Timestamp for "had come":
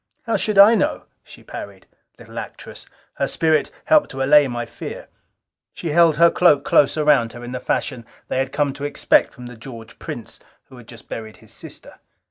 8.39-8.73